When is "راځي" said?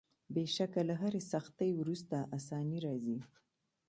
2.85-3.19